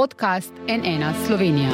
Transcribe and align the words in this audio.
podcast 0.00 0.52
NN 0.68 1.04
Slovenija. 1.26 1.70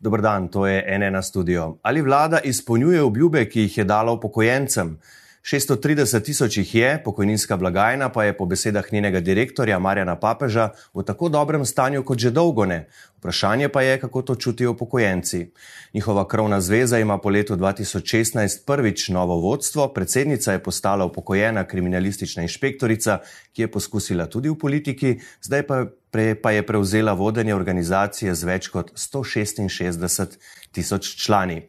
Dobrodan, 0.00 0.48
to 0.48 0.66
je 0.66 0.98
NN 0.98 1.22
studio. 1.22 1.76
Ali 1.82 2.00
vlada 2.00 2.40
izpolnjuje 2.44 3.02
obljube, 3.02 3.48
ki 3.48 3.60
jih 3.60 3.78
je 3.78 3.84
dala 3.84 4.12
upokojencem? 4.12 4.98
630 5.42 6.22
tisoč 6.22 6.56
jih 6.56 6.74
je, 6.74 7.02
pokojninska 7.04 7.56
blagajna 7.56 8.08
pa 8.08 8.24
je 8.24 8.36
po 8.36 8.46
besedah 8.46 8.92
njenega 8.92 9.20
direktorja 9.20 9.78
Marjana 9.78 10.14
Papeža 10.16 10.68
v 10.94 11.02
tako 11.02 11.28
dobrem 11.28 11.64
stanju 11.66 12.04
kot 12.06 12.18
že 12.18 12.30
dolgo 12.30 12.64
ne. 12.66 12.86
Vprašanje 13.18 13.68
pa 13.68 13.82
je, 13.82 14.00
kako 14.00 14.22
to 14.22 14.34
čutijo 14.34 14.70
upokojenci. 14.70 15.50
Njihova 15.94 16.28
krovna 16.28 16.60
zveza 16.60 16.98
ima 16.98 17.18
po 17.18 17.30
letu 17.30 17.56
2016 17.56 18.66
prvič 18.66 19.08
novo 19.08 19.36
vodstvo, 19.36 19.88
predsednica 19.88 20.52
je 20.52 20.62
postala 20.62 21.04
upokojena 21.04 21.64
kriminalistična 21.64 22.42
inšpektorica, 22.42 23.18
ki 23.52 23.62
je 23.62 23.70
poskusila 23.70 24.26
tudi 24.26 24.48
v 24.48 24.58
politiki, 24.58 25.18
zdaj 25.42 25.66
pa, 25.66 25.84
pre, 26.10 26.34
pa 26.34 26.50
je 26.50 26.66
prevzela 26.66 27.12
vodenje 27.12 27.54
organizacije 27.54 28.34
z 28.34 28.44
več 28.44 28.68
kot 28.68 28.92
166 28.94 30.38
tisoč 30.72 31.16
člani 31.24 31.62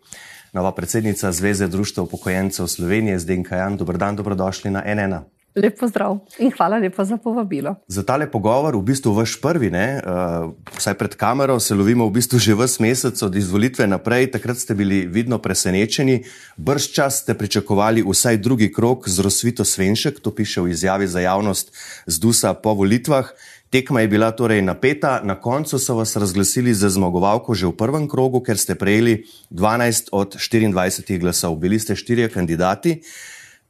nova 0.54 0.72
predsednica 0.72 1.32
Zveze 1.32 1.68
društva 1.68 2.04
upokojencev 2.04 2.68
Slovenije, 2.68 3.20
Zdenka 3.20 3.56
Jan. 3.56 3.78
Dobro 3.78 3.98
dan, 3.98 4.16
dobrodošli 4.16 4.72
na 4.72 4.84
NN. 4.96 5.14
Lep 5.54 5.76
pozdrav 5.78 6.18
in 6.42 6.50
hvala 6.50 6.80
lepa 6.82 7.06
za 7.06 7.18
povabilo. 7.22 7.76
Za 7.88 8.02
tale 8.02 8.26
pogovor, 8.26 8.74
v 8.74 8.82
bistvu 8.82 9.14
vaš 9.14 9.36
prvi, 9.38 9.70
ne, 9.70 10.02
uh, 10.02 10.50
vsaj 10.74 10.98
pred 10.98 11.14
kamero, 11.14 11.60
se 11.62 11.78
lovimo 11.78 12.08
v 12.10 12.18
bistvu 12.18 12.42
že 12.42 12.58
vse 12.58 12.82
mesec 12.82 13.22
od 13.22 13.36
izvolitve 13.36 13.86
naprej. 13.86 14.34
Takrat 14.34 14.58
ste 14.58 14.74
bili 14.74 15.06
vidno 15.06 15.38
presenečeni, 15.38 16.26
brž 16.58 16.90
čas 16.98 17.22
ste 17.22 17.38
pričakovali 17.38 18.02
vsaj 18.02 18.42
drugi 18.42 18.74
krok 18.74 19.06
z 19.06 19.22
Rosvito 19.22 19.62
Svenšek, 19.62 20.26
to 20.26 20.34
piše 20.34 20.62
v 20.66 20.74
izjavi 20.74 21.06
za 21.06 21.22
javnost 21.22 21.70
z 22.10 22.16
Dusa 22.18 22.58
po 22.58 22.74
volitvah. 22.74 23.30
Tekma 23.70 24.02
je 24.02 24.08
bila 24.10 24.34
torej 24.34 24.62
napeta, 24.62 25.22
na 25.22 25.38
koncu 25.38 25.78
so 25.78 25.94
vas 25.98 26.18
razglasili 26.18 26.74
za 26.74 26.90
zmagovalko 26.90 27.54
že 27.54 27.70
v 27.70 27.78
prvem 27.78 28.10
krogu, 28.10 28.42
ker 28.42 28.58
ste 28.58 28.74
prejeli 28.74 29.30
12 29.54 30.10
od 30.18 30.34
24 30.34 31.22
glasov. 31.22 31.62
Bili 31.62 31.78
ste 31.78 31.94
štirje 31.94 32.34
kandidati. 32.34 33.06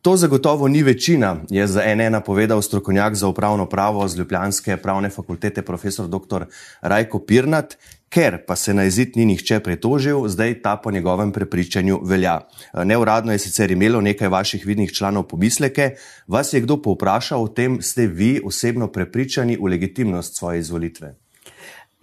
To 0.04 0.18
zagotovo 0.18 0.68
ni 0.68 0.84
večina, 0.84 1.38
je 1.50 1.68
za 1.68 1.82
NN 1.96 2.20
povedal 2.26 2.62
strokovnjak 2.62 3.16
za 3.16 3.28
upravno 3.28 3.66
pravo 3.66 4.08
z 4.08 4.18
Ljubljanske 4.18 4.78
pravne 4.78 5.10
fakultete, 5.10 5.62
profesor 5.62 6.08
dr. 6.08 6.44
Rajko 6.82 7.20
Pirnat, 7.20 7.78
ker 8.10 8.38
pa 8.48 8.56
se 8.56 8.74
na 8.74 8.84
izid 8.84 9.16
ni 9.16 9.26
nihče 9.26 9.60
pretožil, 9.60 10.28
zdaj 10.28 10.62
ta 10.62 10.76
po 10.76 10.92
njegovem 10.92 11.32
prepričanju 11.32 12.02
velja. 12.04 12.42
Neuradno 12.84 13.32
je 13.32 13.40
sicer 13.40 13.72
imelo 13.72 14.02
nekaj 14.02 14.28
vaših 14.28 14.66
vidnih 14.66 14.92
članov 14.92 15.24
pomisleke, 15.24 15.96
vas 16.28 16.54
je 16.54 16.62
kdo 16.62 16.82
povprašal 16.82 17.44
o 17.44 17.48
tem, 17.48 17.82
ste 17.82 18.08
vi 18.08 18.42
osebno 18.46 18.92
prepričani 18.92 19.58
v 19.58 19.72
legitimnost 19.72 20.36
svoje 20.36 20.60
izvolitve? 20.60 21.16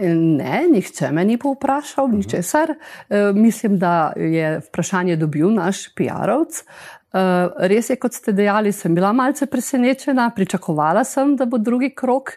Ne, 0.00 0.64
nihče 0.70 1.10
me 1.12 1.24
ni 1.24 1.36
povprašal, 1.38 2.08
mhm. 2.08 2.16
ničesar. 2.16 2.70
E, 2.70 3.22
mislim, 3.34 3.78
da 3.78 4.12
je 4.16 4.58
vprašanje 4.68 5.16
dobil 5.16 5.52
naš 5.54 5.88
PR-ovc. 5.94 6.64
Uh, 7.10 7.50
res 7.66 7.88
je, 7.90 7.96
kot 7.98 8.14
ste 8.14 8.30
dejali, 8.30 8.70
sem 8.70 8.94
bila 8.94 9.08
malce 9.12 9.48
presenečena, 9.50 10.28
pričakovala 10.30 11.02
sem, 11.04 11.32
da 11.34 11.42
bo 11.50 11.58
drugi 11.58 11.88
krok, 11.90 12.36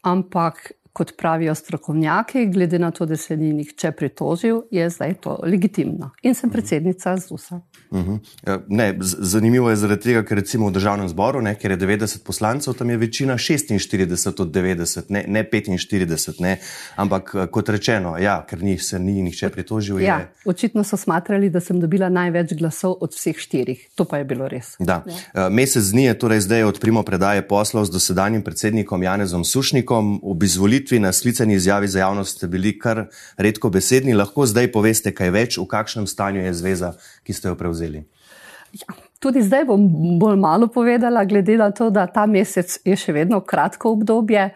ampak 0.00 0.70
kot 0.94 1.12
pravijo 1.18 1.54
strokovnjaki, 1.54 2.46
glede 2.46 2.78
na 2.78 2.90
to, 2.90 3.06
da 3.06 3.16
se 3.16 3.36
ni 3.36 3.52
nihče 3.52 3.90
pritožil, 3.90 4.60
je 4.70 4.90
zdaj 4.90 5.14
to 5.14 5.38
legitimno. 5.42 6.10
In 6.22 6.34
sem 6.34 6.50
predsednica 6.50 7.16
ZUS-a. 7.16 7.60
Uh 7.90 7.98
mhm. 7.98 8.12
-huh. 8.44 8.60
ne, 8.68 8.98
zanimivo 9.00 9.70
je 9.70 9.76
zaradi 9.76 10.02
tega, 10.02 10.22
ker 10.22 10.38
recimo 10.38 10.68
v 10.68 10.72
državnem 10.72 11.08
zboru, 11.08 11.42
ne, 11.42 11.54
ker 11.54 11.70
je 11.70 11.78
90 11.78 12.24
poslancev, 12.26 12.74
tam 12.74 12.90
je 12.90 12.96
večina 12.96 13.34
46 13.34 14.42
od 14.42 14.50
90, 14.50 15.02
ne, 15.08 15.24
ne 15.28 15.44
45. 15.52 16.40
Ne. 16.40 16.58
Ampak 16.96 17.34
kot 17.50 17.68
rečeno, 17.68 18.18
ja, 18.18 18.46
ker 18.50 18.62
ni 18.62 18.78
se 18.78 18.98
ni 18.98 19.22
nihče 19.22 19.48
pritožil. 19.48 20.00
Ja, 20.00 20.18
je... 20.18 20.32
Očitno 20.44 20.84
so 20.84 20.96
smatrali, 20.96 21.50
da 21.50 21.60
sem 21.60 21.80
dobila 21.80 22.08
največ 22.08 22.52
glasov 22.52 22.96
od 23.00 23.14
vseh 23.14 23.38
štirih. 23.38 23.88
To 23.94 24.04
pa 24.04 24.18
je 24.18 24.24
bilo 24.24 24.48
res. 24.48 24.76
Da. 24.78 25.04
Ja. 25.34 25.48
Mesec 25.48 25.90
dni 25.90 26.04
je 26.04 26.18
torej 26.18 26.40
zdaj 26.40 26.62
od 26.62 26.80
primo 26.80 27.02
predaje 27.02 27.48
poslov 27.48 27.84
z 27.84 27.90
dosedanjim 27.90 28.42
predsednikom 28.42 29.02
Janezom 29.02 29.44
Sušnikom. 29.44 30.20
Ob 30.22 30.42
izvolitvi 30.42 30.83
na 30.98 31.12
sklicani 31.12 31.54
izjavi 31.54 31.88
za 31.88 32.00
javnost 32.00 32.36
ste 32.36 32.48
bili 32.48 32.78
kar 32.78 33.06
redko 33.36 33.70
besedni. 33.70 34.14
Lahko 34.14 34.46
zdaj 34.46 34.72
poveste 34.72 35.14
kaj 35.14 35.30
več, 35.30 35.58
v 35.58 35.66
kakšnem 35.68 36.06
stanju 36.06 36.44
je 36.44 36.54
zveza, 36.54 36.94
ki 37.22 37.32
ste 37.32 37.48
jo 37.48 37.58
prevzeli 37.60 37.74
vzeli? 37.74 38.04
Ja, 38.74 38.94
tudi 39.22 39.42
zdaj 39.42 39.68
bom 39.68 39.84
bolj 40.18 40.38
malo 40.40 40.68
povedala, 40.68 41.24
glede 41.24 41.56
na 41.56 41.70
to, 41.70 41.90
da 41.90 42.06
ta 42.10 42.26
mesec 42.26 42.78
je 42.84 42.96
še 42.98 43.12
vedno 43.14 43.40
kratko 43.40 43.94
obdobje. 43.94 44.48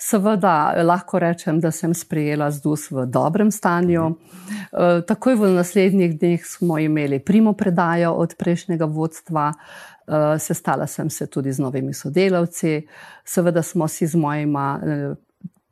Seveda 0.00 0.76
lahko 0.84 1.18
rečem, 1.20 1.60
da 1.60 1.70
sem 1.72 1.94
sprejela 1.96 2.50
zdus 2.52 2.90
v 2.92 3.06
dobrem 3.08 3.50
stanju. 3.52 4.10
E, 4.12 4.88
takoj 5.08 5.38
v 5.40 5.52
naslednjih 5.56 6.18
dneh 6.20 6.44
smo 6.44 6.76
imeli 6.78 7.16
primo 7.24 7.54
predajo 7.56 8.12
od 8.12 8.36
prejšnjega 8.36 8.88
vodstva. 8.92 9.46
E, 9.52 10.20
sestala 10.40 10.84
sem 10.86 11.08
se 11.10 11.30
tudi 11.32 11.52
z 11.52 11.64
novimi 11.64 11.96
sodelavci. 11.96 12.82
Seveda 13.24 13.64
smo 13.64 13.88
si 13.88 14.04
z 14.04 14.20
mojima 14.20 14.66
e, 14.76 14.98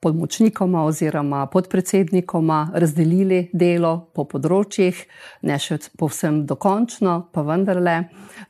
pomočnikoma 0.04 0.84
oziroma 0.84 1.46
podpredsednikoma 1.52 2.58
razdelili 2.74 3.48
delo 3.52 3.94
po 4.12 4.26
področjih, 4.28 5.00
ne 5.48 5.56
še 5.58 5.78
povsem 5.98 6.42
dokončno, 6.48 7.16
pa 7.32 7.44
vendarle. 7.48 7.96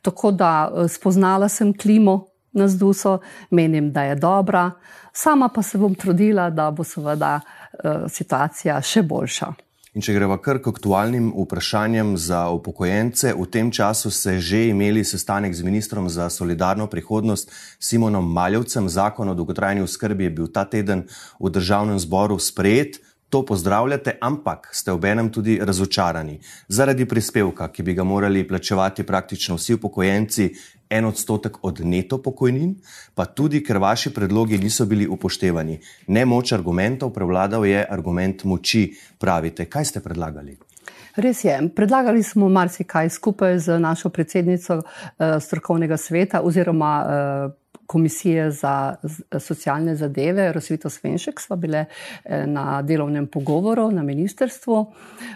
Tako 0.03 0.33
da 0.35 0.51
eh, 0.67 0.89
spoznala 0.91 1.47
sem 1.49 1.71
klimo 1.73 2.17
na 2.55 2.67
zduso, 2.71 3.19
menim, 3.51 3.91
da 3.95 4.03
je 4.09 4.19
dobra, 4.19 4.69
sama 5.15 5.49
pa 5.49 5.63
se 5.63 5.79
bom 5.79 5.95
trudila, 5.95 6.49
da 6.49 6.69
bo 6.71 6.83
seveda 6.83 7.37
eh, 7.39 8.07
situacija 8.11 8.81
še 8.83 9.03
boljša. 9.07 9.51
In 9.95 10.03
če 10.03 10.11
greva 10.11 10.35
kar 10.43 10.57
k 10.59 10.67
aktualnim 10.73 11.29
vprašanjem 11.31 12.17
za 12.19 12.41
upokojence, 12.51 13.29
v 13.31 13.45
tem 13.47 13.69
času 13.71 14.09
ste 14.11 14.43
že 14.43 14.65
imeli 14.67 15.07
sestanek 15.07 15.55
z 15.55 15.63
ministrom 15.63 16.11
za 16.11 16.27
solidarno 16.27 16.83
prihodnost 16.91 17.47
Simonom 17.79 18.27
Maljevcem. 18.27 18.91
Zakon 18.91 19.31
o 19.31 19.35
dolgotrajni 19.39 19.79
oskrbi 19.87 20.27
je 20.27 20.33
bil 20.35 20.51
ta 20.51 20.67
teden 20.67 21.07
v 21.39 21.47
državnem 21.47 21.95
zboru 21.95 22.35
sprejet. 22.35 22.99
To 23.29 23.41
pozdravljate, 23.45 24.17
ampak 24.21 24.69
ste 24.71 24.91
obenem 24.91 25.31
tudi 25.33 25.57
razočarani 25.61 26.39
zaradi 26.67 27.05
prispevka, 27.05 27.67
ki 27.67 27.83
bi 27.83 27.93
ga 27.93 28.03
morali 28.03 28.47
plačevati 28.47 29.03
praktično 29.03 29.55
vsi 29.55 29.73
upokojenci, 29.73 30.53
en 30.89 31.05
odstotek 31.05 31.57
od 31.65 31.79
neto 31.83 32.21
pokojnin, 32.21 32.75
pa 33.15 33.25
tudi, 33.25 33.63
ker 33.63 33.77
vaši 33.77 34.13
predlogi 34.13 34.57
niso 34.57 34.85
bili 34.85 35.07
upoštevani. 35.07 35.79
Ne 36.07 36.25
moč 36.25 36.51
argumentov, 36.53 37.13
prevladal 37.13 37.65
je 37.65 37.81
argument 37.89 38.43
moči, 38.43 38.91
pravite. 39.19 39.65
Kaj 39.65 39.85
ste 39.85 40.03
predlagali? 40.05 40.57
Res 41.15 41.43
je. 41.43 41.57
Predlagali 41.75 42.23
smo 42.23 42.49
marsikaj 42.49 43.09
skupaj 43.09 43.59
z 43.59 43.79
našo 43.79 44.09
predsednico 44.09 44.81
eh, 44.83 45.39
strokovnega 45.39 45.97
sveta 45.97 46.41
oziroma 46.41 46.91
eh, 47.01 47.64
komisije 47.87 48.51
za 48.51 48.95
socialne 49.39 49.95
zadeve, 49.95 50.51
Rosvito 50.51 50.89
Svenšek, 50.89 51.39
sva 51.41 51.55
bile 51.55 51.85
eh, 52.23 52.47
na 52.47 52.81
delovnem 52.81 53.27
pogovoru 53.27 53.91
na 53.91 54.03
ministerstvu. 54.03 54.85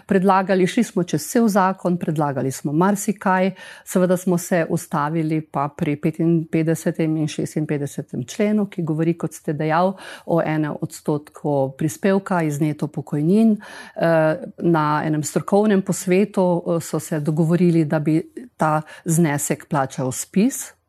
Predlagali, 0.06 0.66
šli 0.66 0.84
smo 0.84 1.04
čez 1.04 1.26
cel 1.28 1.48
zakon, 1.48 1.96
predlagali 1.96 2.50
smo 2.50 2.72
marsikaj, 2.72 3.50
seveda 3.84 4.16
smo 4.16 4.38
se 4.38 4.66
ustavili 4.68 5.40
pa 5.40 5.68
pri 5.76 5.96
55. 5.96 7.02
in 7.02 7.66
56. 7.66 8.26
členu, 8.26 8.66
ki 8.66 8.82
govori, 8.82 9.14
kot 9.18 9.34
ste 9.34 9.52
dejal, 9.52 9.94
o 10.26 10.40
enem 10.44 10.74
odstotku 10.80 11.72
prispevka 11.78 12.42
iz 12.42 12.60
neto 12.60 12.86
pokojnin. 12.86 13.56
Eh, 13.96 14.36
na 14.58 15.02
enem 15.06 15.22
strokovnem 15.22 15.82
posvetu 15.82 16.62
eh, 16.66 16.80
so 16.80 17.00
se 17.00 17.20
dogovorili, 17.20 17.84
da 17.84 17.98
bi 17.98 18.22
ta 18.56 18.82
znesek 19.04 19.66
plačal 19.68 20.12
spis, 20.12 20.79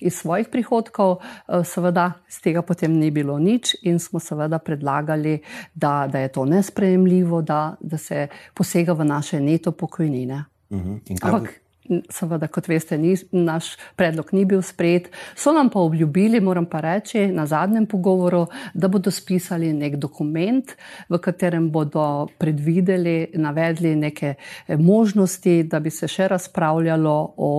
iz 0.00 0.14
svojih 0.14 0.48
prihodkov, 0.48 1.18
eh, 1.20 1.64
seveda 1.64 2.12
z 2.28 2.40
tega 2.40 2.62
potem 2.62 2.92
ni 2.92 3.10
bilo 3.10 3.38
nič 3.38 3.76
in 3.82 3.98
smo 3.98 4.20
seveda 4.20 4.58
predlagali, 4.58 5.40
da, 5.74 6.08
da 6.12 6.18
je 6.18 6.28
to 6.28 6.44
nesprejemljivo, 6.44 7.42
da, 7.42 7.76
da 7.80 7.98
se 7.98 8.28
posega 8.54 8.92
v 8.92 9.04
naše 9.04 9.40
neto 9.40 9.72
pokojnine. 9.72 10.44
Uh 10.70 10.78
mhm. 10.78 10.94
-huh. 10.94 11.18
Ampak 11.22 11.63
Seveda, 11.84 12.48
kot 12.48 12.68
veste, 12.68 12.96
ni, 12.96 13.12
naš 13.36 13.74
predlog 13.96 14.30
ni 14.32 14.46
bil 14.48 14.62
sprejet. 14.64 15.10
So 15.36 15.52
nam 15.52 15.68
pa 15.70 15.82
obljubili, 15.84 16.40
moram 16.40 16.64
pa 16.66 16.80
reči, 16.80 17.26
na 17.26 17.44
zadnjem 17.46 17.86
pogovoru, 17.86 18.46
da 18.74 18.88
bodo 18.88 19.10
spisali 19.10 19.72
nek 19.72 19.98
dokument, 20.00 20.72
v 21.08 21.18
katerem 21.20 21.68
bodo 21.70 22.26
predvideli, 22.40 23.34
navedli 23.34 23.94
neke 23.96 24.34
eh, 24.34 24.76
možnosti, 24.76 25.62
da 25.68 25.80
bi 25.80 25.92
se 25.92 26.08
še 26.08 26.28
razpravljalo 26.32 27.34
o 27.36 27.50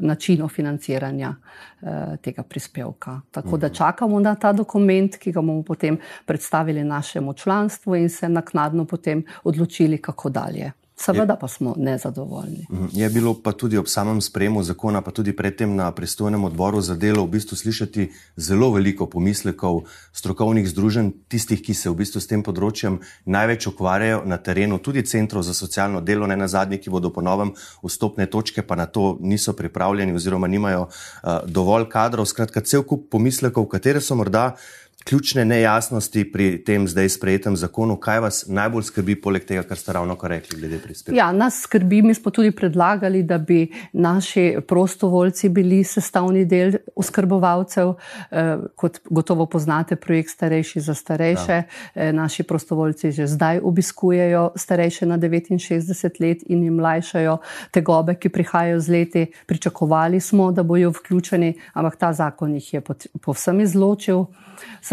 načinu 0.00 0.48
financiranja 0.48 1.34
eh, 1.34 2.16
tega 2.22 2.46
prispevka. 2.46 3.20
Tako 3.30 3.56
da 3.56 3.66
mhm. 3.66 3.74
čakamo 3.74 4.20
na 4.20 4.36
ta 4.38 4.52
dokument, 4.52 5.18
ki 5.18 5.32
ga 5.32 5.42
bomo 5.42 5.62
potem 5.66 5.98
predstavili 6.26 6.84
našemu 6.84 7.34
članstvu 7.34 7.96
in 7.96 8.08
se 8.08 8.28
naknadno 8.28 8.84
potem 8.84 9.24
odločili, 9.44 9.98
kako 9.98 10.30
dalje. 10.30 10.72
Seveda 10.96 11.36
pa 11.36 11.48
smo 11.48 11.74
nezadovoljni. 11.76 12.66
Mhm. 12.70 12.86
Je 12.92 13.08
bilo 13.10 13.34
pa 13.42 13.52
tudi 13.52 13.78
ob 13.78 13.86
samem 13.88 14.20
sprejemu 14.20 14.62
zakona, 14.62 15.00
pa 15.00 15.10
tudi 15.10 15.36
predtem 15.36 15.76
na 15.76 15.90
pristojnem 15.92 16.44
odboru 16.44 16.80
za 16.80 16.94
delo, 16.94 17.24
v 17.24 17.30
bistvu 17.30 17.56
slišati 17.56 18.10
zelo 18.36 18.70
veliko 18.70 19.06
pomislekov 19.06 19.82
strokovnih 20.12 20.68
združenj, 20.68 21.10
tistih, 21.28 21.62
ki 21.62 21.74
se 21.74 21.90
v 21.90 21.98
bistvu 21.98 22.20
s 22.20 22.30
tem 22.30 22.42
področjem 22.42 23.00
največ 23.26 23.66
ukvarjajo 23.66 24.22
na 24.24 24.38
terenu, 24.38 24.78
tudi 24.78 25.02
centrov 25.02 25.42
za 25.42 25.54
socialno 25.54 26.00
delo, 26.00 26.26
ne 26.26 26.36
na 26.36 26.48
zadnji, 26.48 26.78
ki 26.78 26.90
bodo 26.90 27.10
po 27.10 27.20
novem 27.20 27.50
vstopne 27.82 28.26
točke, 28.26 28.62
pa 28.62 28.76
na 28.76 28.86
to 28.86 29.18
niso 29.20 29.52
pripravljeni 29.52 30.14
oziroma 30.14 30.46
nimajo 30.46 30.86
uh, 30.86 31.42
dovolj 31.46 31.88
kadrov. 31.90 32.26
Skratka, 32.26 32.60
cel 32.60 32.86
kup 32.86 33.10
pomislekov, 33.10 33.66
katere 33.66 34.00
so 34.00 34.14
morda 34.14 34.54
ključne 35.04 35.44
nejasnosti 35.44 36.32
pri 36.32 36.64
tem 36.64 36.88
zdaj 36.88 37.08
sprejetem 37.08 37.56
zakonu? 37.56 37.96
Kaj 37.96 38.20
vas 38.20 38.44
najbolj 38.48 38.86
skrbi, 38.88 39.16
poleg 39.20 39.44
tega, 39.44 39.62
kar 39.68 39.78
ste 39.78 39.92
ravno 39.92 40.16
rekli, 40.22 40.58
glede 40.58 40.78
prispevka? 40.78 41.16
Ja, 41.18 41.32
nas 41.32 41.60
skrbi, 41.62 42.02
mi 42.02 42.14
smo 42.14 42.30
tudi 42.30 42.50
predlagali, 42.50 43.22
da 43.22 43.38
bi 43.38 43.68
naši 43.92 44.56
prostovoljci 44.68 45.48
bili 45.48 45.84
sestavni 45.84 46.44
del 46.44 46.72
oskrbovalcev. 46.96 47.94
Eh, 48.30 48.56
kot 48.76 49.00
gotovo 49.10 49.46
poznate, 49.46 49.96
projekt 49.96 50.30
Starejši 50.30 50.80
za 50.80 50.94
starejše. 50.94 51.52
Ja. 51.52 51.64
Eh, 51.94 52.12
naši 52.12 52.42
prostovoljci 52.42 53.12
že 53.12 53.26
zdaj 53.26 53.60
obiskujejo 53.62 54.50
starejše 54.56 55.06
na 55.06 55.18
69 55.18 56.20
let 56.20 56.38
in 56.46 56.64
jim 56.64 56.74
mlajšajo 56.74 57.38
tegobe, 57.70 58.14
ki 58.14 58.28
prihajajo 58.28 58.80
z 58.80 58.88
leti. 58.88 59.26
Pričakovali 59.46 60.20
smo, 60.20 60.52
da 60.52 60.62
bojo 60.62 60.90
vključeni, 60.90 61.54
ampak 61.72 61.96
ta 61.96 62.12
zakon 62.12 62.54
jih 62.54 62.74
je 62.74 62.82
povsem 63.20 63.60
izločil. 63.60 64.24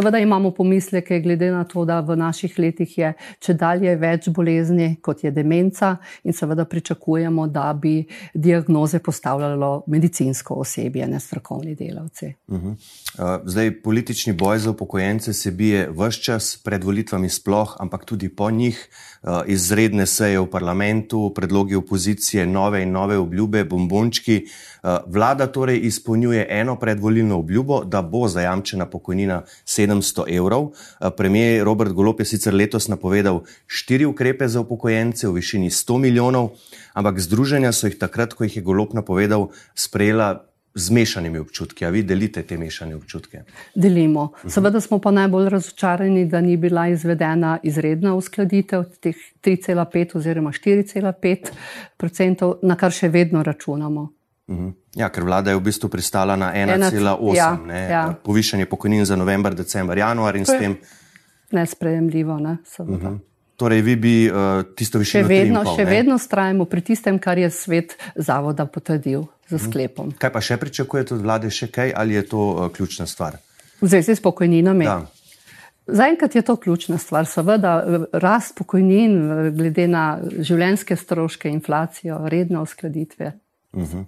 Seveda 0.02 0.20
imamo 0.20 0.52
pomisleke, 0.52 1.20
glede 1.20 1.52
na 1.52 1.64
to, 1.64 1.84
da 1.86 2.00
v 2.00 2.16
naših 2.18 2.56
letih 2.60 2.94
je 2.98 3.12
če 3.38 3.54
dalje 3.54 3.92
več 4.02 4.32
bolezni, 4.34 4.96
kot 4.98 5.20
je 5.22 5.30
demenca, 5.32 5.92
in 6.26 6.34
seveda 6.34 6.66
pričakujemo, 6.66 7.46
da 7.48 7.68
bi 7.78 8.08
diagnoze 8.34 8.98
postavljalo 9.00 9.84
medicinsko 9.86 10.58
osebje, 10.64 11.06
ne 11.08 11.20
strokovni 11.20 11.76
delavci. 11.76 12.34
Uh 12.48 12.58
-huh. 12.58 12.72
uh, 12.72 13.46
zdaj, 13.46 13.72
politični 13.82 14.34
boj 14.34 14.60
za 14.60 14.72
upokojence 14.72 15.34
se 15.34 15.52
bije 15.52 15.90
vse 15.94 16.22
čas, 16.22 16.58
pred 16.64 16.84
volitvami 16.84 17.30
sploh, 17.30 17.76
ampak 17.80 18.06
tudi 18.06 18.30
po 18.36 18.52
njih. 18.52 18.90
Izredne 19.46 20.06
seje 20.06 20.40
v 20.40 20.48
parlamentu, 20.50 21.34
predlogi 21.36 21.76
opozicije, 21.76 22.46
nove 22.48 22.82
in 22.84 22.92
nove 22.92 23.18
obljube, 23.18 23.64
bombončki. 23.64 24.46
Vlada 25.06 25.48
torej 25.48 25.80
izpolnjuje 25.84 26.48
eno 26.50 26.76
predvolilno 26.76 27.38
obljubo, 27.40 27.84
da 27.84 28.02
bo 28.02 28.28
zajamčena 28.28 28.86
pokojnina 28.86 29.44
700 29.92 30.28
evrov. 30.38 30.72
Premijer 31.18 31.66
Robert 31.66 31.92
Golop 31.92 32.20
je 32.20 32.26
sicer 32.26 32.54
letos 32.54 32.88
napovedal 32.88 33.44
štiri 33.68 34.06
ukrepe 34.06 34.48
za 34.48 34.64
upokojence 34.64 35.28
v 35.28 35.36
višini 35.40 35.70
100 35.70 35.98
milijonov, 35.98 36.56
ampak 36.94 37.20
združenja 37.20 37.72
so 37.72 37.88
jih 37.88 38.00
takrat, 38.00 38.34
ko 38.34 38.44
jih 38.44 38.58
je 38.58 38.64
Golop 38.64 38.94
napovedal, 38.94 39.50
sprejela. 39.76 40.48
Z 40.72 40.88
mešanimi 40.96 41.36
občutki, 41.36 41.84
a 41.84 41.90
vi 41.92 42.00
delite 42.00 42.46
te 42.48 42.56
mešane 42.58 42.96
občutke? 42.96 43.42
Delimo. 43.76 44.30
Seveda 44.48 44.80
smo 44.80 45.02
pa 45.04 45.12
najbolj 45.12 45.50
razočarani, 45.52 46.24
da 46.32 46.40
ni 46.42 46.56
bila 46.58 46.86
izvedena 46.88 47.58
izredna 47.64 48.14
uskladitev 48.16 48.86
teh 49.04 49.20
3,5 49.44 50.16
oziroma 50.16 50.56
4,5 50.56 51.52
odstotkov, 52.00 52.64
na 52.64 52.80
kar 52.80 52.96
še 52.96 53.12
vedno 53.12 53.44
računamo. 53.44 54.08
Mhm. 54.52 54.70
Ja, 54.96 55.08
ker 55.10 55.24
vlada 55.24 55.52
je 55.52 55.56
v 55.56 55.64
bistvu 55.64 55.88
pristala 55.90 56.36
na 56.36 56.52
1,8 56.52 57.36
ja, 57.36 57.60
ja. 57.90 58.04
povišanje 58.24 58.66
pokojnin 58.66 59.06
za 59.06 59.16
november, 59.16 59.56
december, 59.56 59.98
januar 59.98 60.36
in 60.36 60.46
s 60.46 60.52
tem. 60.52 60.76
Nesprejemljivo. 61.52 62.40
Ne, 62.40 62.58
uh 62.80 62.88
mhm. 62.88 63.08
-huh. 63.08 63.20
Torej, 63.56 63.82
vi 63.82 63.96
bi 63.96 64.32
uh, 64.32 64.64
tisto 64.76 64.98
višino 64.98 65.24
še 65.24 65.28
vedno, 65.28 65.62
še 65.76 65.86
vedno 65.86 66.18
strajamo 66.18 66.66
pri 66.66 66.82
tistem, 66.82 67.20
kar 67.20 67.38
je 67.38 67.50
svet 67.50 67.94
zavoda 68.16 68.66
potrdil 68.66 69.28
z 69.48 69.54
mhm. 69.54 69.70
sklepom. 69.70 70.08
Uh 70.08 70.14
-huh. 70.14 70.18
Kaj 70.18 70.32
pa 70.32 70.42
še 70.42 70.58
pričakujete 70.58 71.14
od 71.14 71.22
vlade, 71.22 71.50
še 71.50 71.68
kaj 71.68 71.94
ali 71.96 72.14
je 72.14 72.24
to 72.26 72.38
uh, 72.38 72.72
ključna 72.72 73.06
stvar? 73.06 73.38
V 73.82 73.88
zvezi 73.88 74.16
s 74.16 74.22
pokojninami. 74.22 74.86
Da. 74.86 75.06
Zaenkrat 75.88 76.36
je 76.36 76.42
to 76.42 76.56
ključna 76.56 76.98
stvar. 76.98 77.26
Seveda, 77.26 77.84
rast 78.14 78.56
pokojnin, 78.56 79.52
glede 79.58 79.88
na 79.88 80.20
življenjske 80.40 80.96
stroške, 80.96 81.50
inflacijo, 81.50 82.20
redne 82.28 82.60
uskladitve. 82.60 83.32
Uh 83.74 83.84
-huh. 83.84 84.06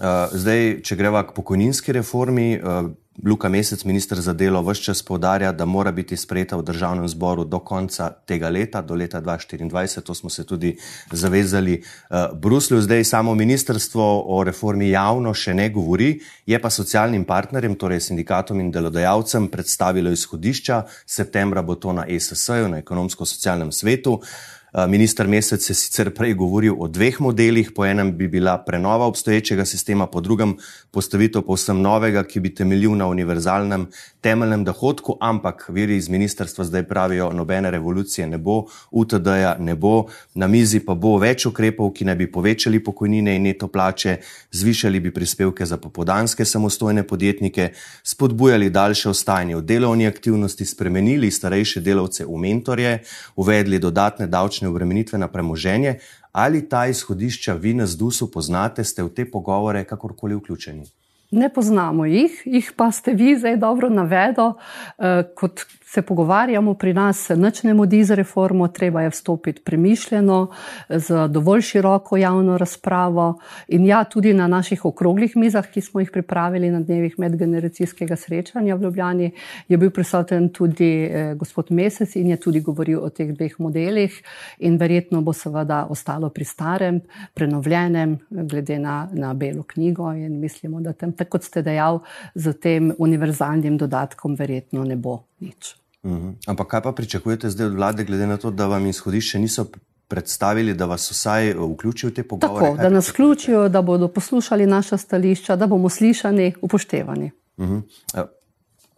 Uh, 0.00 0.32
zdaj, 0.32 0.82
če 0.84 0.96
greva 0.96 1.22
k 1.26 1.34
pokojninski 1.36 1.92
reformi, 1.98 2.56
uh, 2.56 2.90
Luka 3.24 3.48
Mesec, 3.48 3.84
ministr 3.84 4.16
za 4.20 4.32
delo, 4.32 4.62
vse 4.64 4.82
čas 4.82 5.02
povdarja, 5.04 5.52
da 5.52 5.66
mora 5.68 5.92
biti 5.92 6.16
sprejeta 6.16 6.56
v 6.56 6.64
državnem 6.64 7.08
zboru 7.08 7.44
do 7.44 7.58
konca 7.60 8.08
tega 8.26 8.48
leta, 8.48 8.80
do 8.80 8.94
leta 8.96 9.20
2024. 9.20 10.00
To 10.00 10.14
smo 10.14 10.30
se 10.30 10.46
tudi 10.48 10.72
zavezali 11.10 11.82
uh, 11.82 12.32
Bruslju. 12.32 12.80
Zdaj 12.80 13.04
samo 13.04 13.34
ministrstvo 13.34 14.24
o 14.26 14.40
reformi 14.44 14.88
javno 14.90 15.34
še 15.34 15.54
ne 15.54 15.68
govori, 15.70 16.14
je 16.46 16.58
pa 16.58 16.70
socialnim 16.70 17.24
partnerjem, 17.28 17.76
torej 17.76 18.00
sindikatom 18.00 18.60
in 18.60 18.72
delodajalcem, 18.72 19.50
predstavilo 19.52 20.10
izhodišča. 20.10 20.82
Septembra 21.06 21.62
bo 21.62 21.76
to 21.76 21.92
na 21.92 22.08
ESS-ju, 22.08 22.72
na 22.72 22.80
ekonomsko-socialnem 22.80 23.72
svetu. 23.72 24.18
Uh, 24.22 24.26
Eh, 24.61 24.61
minister 24.88 25.28
Mesec 25.28 25.70
je 25.70 25.74
sicer 25.74 26.10
prej 26.14 26.34
govoril 26.34 26.72
o 26.78 26.88
dveh 26.88 27.20
modelih, 27.20 27.72
po 27.76 27.84
enem 27.84 28.16
bi 28.16 28.28
bila 28.28 28.56
prenova 28.58 29.06
obstoječega 29.06 29.64
sistema, 29.64 30.06
po 30.06 30.20
drugem 30.20 30.56
postavitev 30.90 31.42
povsem 31.42 31.80
novega, 31.80 32.24
ki 32.24 32.40
bi 32.40 32.54
temeljil 32.54 32.96
na 32.96 33.06
univerzalnem 33.06 33.86
temeljnem 34.20 34.64
dohodku, 34.64 35.16
ampak 35.20 35.66
viri 35.68 35.96
iz 35.96 36.08
ministrstva 36.08 36.64
zdaj 36.64 36.82
pravijo, 36.88 37.32
nobene 37.32 37.70
revolucije 37.70 38.26
ne 38.26 38.38
bo, 38.38 38.64
UTD-ja 38.90 39.56
ne 39.58 39.74
bo, 39.74 40.06
na 40.34 40.46
mizi 40.46 40.80
pa 40.80 40.94
bo 40.94 41.18
več 41.18 41.46
ukrepov, 41.46 41.92
ki 41.92 42.04
naj 42.08 42.16
bi 42.16 42.30
povečali 42.32 42.80
pokojnine 42.84 43.36
in 43.36 43.42
neto 43.42 43.68
plače, 43.68 44.16
zvišali 44.52 45.00
bi 45.00 45.12
prispevke 45.12 45.66
za 45.66 45.76
popodanske 45.76 46.44
samostojne 46.44 47.02
podjetnike, 47.02 47.72
spodbujali 48.04 48.70
daljše 48.70 49.10
ostajanje 49.10 49.56
v 49.56 49.62
delovni 49.62 50.06
aktivnosti, 50.06 50.64
spremenili 50.64 51.30
starejše 51.30 51.80
delavce 51.80 52.24
v 52.24 52.38
mentorje, 52.38 52.98
uvedli 53.36 53.78
dodatne 53.78 54.26
davčne 54.26 54.61
obremenitve 54.68 55.18
na 55.18 55.28
premoženje. 55.28 55.98
Ali 56.32 56.68
ta 56.68 56.86
izhodišča 56.86 57.54
vi 57.54 57.74
na 57.74 57.86
ZDUS-u 57.86 58.30
poznate, 58.30 58.84
ste 58.84 59.02
v 59.02 59.08
te 59.14 59.30
pogovore 59.30 59.84
kakorkoli 59.84 60.34
vključeni? 60.34 60.86
Ne 61.32 61.48
poznamo 61.48 62.04
jih, 62.04 62.42
jih 62.44 62.72
pa 62.76 62.90
ste 62.92 63.14
vi 63.16 63.36
zdaj 63.38 63.56
dobro 63.56 63.88
navedli. 63.88 64.52
Eh, 64.98 65.22
kot 65.34 65.64
se 65.92 66.02
pogovarjamo 66.02 66.72
pri 66.74 66.94
nas, 66.94 67.28
nič 67.28 67.62
ne 67.68 67.74
modi 67.74 68.00
z 68.04 68.16
reformo, 68.16 68.68
treba 68.68 69.02
je 69.02 69.10
vstopiti 69.12 69.60
premišljeno, 69.60 70.48
z 70.88 71.26
dovolj 71.28 71.60
široko 71.60 72.16
javno 72.16 72.56
razpravo. 72.58 73.26
In 73.68 73.84
ja, 73.86 74.04
tudi 74.04 74.32
na 74.34 74.46
naših 74.48 74.84
okroglih 74.88 75.36
mizah, 75.36 75.68
ki 75.68 75.80
smo 75.80 76.00
jih 76.00 76.10
pripravili 76.12 76.70
na 76.70 76.80
dnevih 76.80 77.18
medgeneracijskega 77.18 78.16
srečanja 78.16 78.74
v 78.74 78.82
Ljubljani, 78.82 79.30
je 79.68 79.76
bil 79.76 79.90
prisoten 79.90 80.48
tudi 80.48 81.04
eh, 81.04 81.34
gospod 81.34 81.68
Mesec 81.70 82.16
in 82.16 82.32
je 82.32 82.40
tudi 82.40 82.64
govoril 82.64 83.04
o 83.04 83.10
teh 83.10 83.34
dveh 83.36 83.60
modelih. 83.60 84.16
In 84.64 84.80
verjetno 84.80 85.20
bo 85.20 85.36
seveda 85.36 85.86
ostalo 85.90 86.32
pri 86.32 86.44
starem, 86.44 87.02
prenovljenem, 87.34 88.16
glede 88.30 88.78
na, 88.78 89.10
na 89.12 89.34
belo 89.34 89.62
knjigo. 89.68 90.08
In 90.12 90.40
mislimo, 90.40 90.80
da 90.80 90.96
tam, 90.96 91.12
tako 91.12 91.36
kot 91.36 91.44
ste 91.50 91.62
dejal, 91.62 92.00
z 92.34 92.56
tem 92.56 92.94
univerzalnim 92.98 93.76
dodatkom 93.76 94.40
verjetno 94.40 94.88
ne 94.88 94.96
bo 94.96 95.20
nič. 95.44 95.81
Uhum. 96.02 96.36
Ampak 96.46 96.66
kaj 96.66 96.82
pa 96.82 96.92
pričakujete 96.92 97.50
zdaj 97.50 97.66
od 97.66 97.74
vlade, 97.74 98.04
glede 98.04 98.26
na 98.26 98.36
to, 98.36 98.50
da 98.50 98.66
vam 98.66 98.86
izhodišče 98.86 99.38
niso 99.38 99.66
predstavili, 100.08 100.74
da 100.74 100.86
vas 100.86 101.10
vsaj 101.10 101.50
eh, 101.50 101.54
vključijo 101.74 102.10
v 102.10 102.14
te 102.14 102.22
pogovore? 102.22 102.64
Tako, 102.64 102.82
da 102.82 102.88
nas 102.88 103.08
vključijo, 103.08 103.68
da 103.68 103.82
bodo 103.82 104.08
poslušali 104.08 104.66
naša 104.66 104.96
stališča, 104.96 105.56
da 105.56 105.66
bomo 105.66 105.88
slišani, 105.88 106.54
upoštevani. 106.60 107.30
Uhum. 107.56 107.82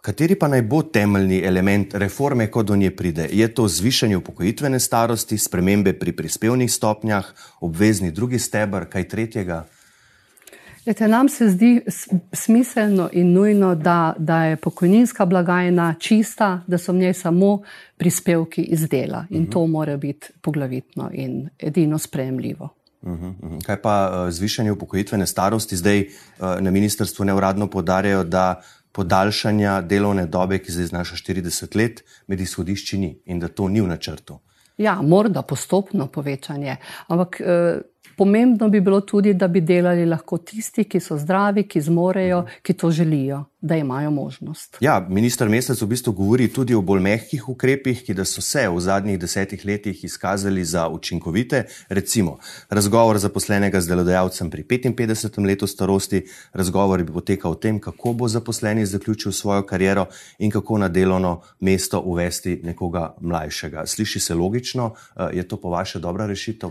Kateri 0.04 0.36
pa 0.36 0.48
naj 0.48 0.62
bo 0.68 0.82
temeljni 0.82 1.38
element 1.44 1.94
reforme, 1.94 2.50
ko 2.50 2.62
do 2.62 2.76
nje 2.76 2.90
pride? 2.96 3.28
Je 3.32 3.46
to 3.54 3.68
zvišanje 3.68 4.16
upokojitvene 4.16 4.80
starosti, 4.80 5.38
spremembe 5.38 5.94
pri 5.98 6.12
prispevnih 6.12 6.72
stopnjah, 6.72 7.30
obvezni 7.60 8.10
drugi 8.12 8.38
stebr, 8.38 8.84
kaj 8.92 9.08
tretjega? 9.08 9.64
Lete, 10.86 11.08
nam 11.08 11.28
se 11.28 11.48
zdi 11.48 11.80
smiselno 12.32 13.08
in 13.12 13.32
nujno, 13.32 13.74
da, 13.74 14.14
da 14.18 14.44
je 14.44 14.56
pokojninska 14.56 15.26
blagajna 15.26 15.94
čista, 15.98 16.60
da 16.66 16.78
so 16.78 16.92
v 16.92 16.96
njej 16.96 17.14
samo 17.14 17.62
prispevki 17.96 18.62
iz 18.62 18.88
dela 18.88 19.26
in 19.30 19.42
uh 19.42 19.48
-huh. 19.48 19.52
to 19.52 19.66
mora 19.66 19.96
biti 19.96 20.26
poglavitno 20.40 21.10
in 21.12 21.48
edino 21.58 21.98
sprejemljivo. 21.98 22.68
Uh 23.02 23.12
-huh, 23.12 23.34
uh 23.42 23.50
-huh. 23.50 23.64
Kaj 23.64 23.82
pa 23.82 24.24
uh, 24.26 24.32
zvišanje 24.32 24.72
upokojitvene 24.72 25.26
starosti? 25.26 25.76
Zdaj 25.76 26.00
uh, 26.00 26.60
na 26.60 26.70
ministrstvu 26.70 27.24
neuradno 27.24 27.66
podarjajo, 27.66 28.24
da 28.24 28.62
podaljšanja 28.92 29.80
delovne 29.80 30.26
dobe, 30.26 30.58
ki 30.58 30.72
zdaj 30.72 30.86
znaša 30.86 31.16
40 31.16 31.76
let, 31.76 32.04
med 32.26 32.40
izhodišči 32.40 32.98
ni 32.98 33.18
in 33.24 33.40
da 33.40 33.48
to 33.48 33.68
ni 33.68 33.80
v 33.80 33.86
načrtu. 33.86 34.38
Ja, 34.78 35.02
morda 35.02 35.42
postopno 35.42 36.06
povečanje, 36.06 36.76
ampak. 37.08 37.40
Uh, 37.40 37.93
Pomembno 38.16 38.68
bi 38.68 38.80
bilo 38.80 39.00
tudi, 39.00 39.34
da 39.34 39.48
bi 39.48 39.60
delali 39.60 40.06
lahko 40.06 40.38
tisti, 40.38 40.84
ki 40.84 41.00
so 41.00 41.18
zdravi, 41.18 41.66
ki 41.68 41.80
zmorejo, 41.80 42.44
ki 42.62 42.74
to 42.74 42.90
želijo. 42.90 43.44
Da 43.64 43.76
imajo 43.76 44.10
možnost. 44.10 44.76
Ja, 44.80 45.06
minister 45.08 45.48
Mesec 45.48 45.82
v 45.82 45.86
bistvu 45.86 46.12
govori 46.12 46.48
tudi 46.52 46.74
o 46.74 46.82
bolj 46.84 47.00
mehkih 47.00 47.48
ukrepih, 47.48 48.02
ki 48.04 48.14
so 48.24 48.42
se 48.44 48.66
v 48.68 48.80
zadnjih 48.80 49.18
desetih 49.18 49.64
letih 49.64 50.04
izkazali 50.04 50.64
za 50.64 50.88
učinkovite. 50.88 51.64
Recimo, 51.88 52.36
razgovor 52.68 53.18
zaposlenega 53.18 53.80
z 53.80 53.88
delodajalcem 53.88 54.50
pri 54.50 54.62
55. 54.62 55.46
letu 55.46 55.66
starosti, 55.66 56.26
razgovor 56.52 57.02
bi 57.04 57.12
potekal 57.12 57.52
o 57.52 57.54
tem, 57.54 57.78
kako 57.80 58.12
bo 58.12 58.28
zaposleni 58.28 58.84
zaključil 58.86 59.32
svojo 59.32 59.62
kariero 59.62 60.06
in 60.38 60.50
kako 60.50 60.78
na 60.78 60.88
delovno 60.88 61.40
mesto 61.60 62.00
uvesti 62.00 62.60
nekoga 62.64 63.14
mlajšega. 63.20 63.86
Sliši 63.86 64.20
se 64.20 64.34
logično, 64.34 64.92
eh, 65.16 65.28
je 65.32 65.48
to 65.48 65.56
po 65.56 65.70
vaše 65.70 65.98
dobra 65.98 66.26
rešitev? 66.26 66.70